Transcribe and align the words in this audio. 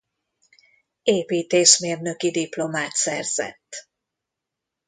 Építészmérnöki 1.07 2.31
diplomát 2.31 2.91
szerzett. 2.93 3.87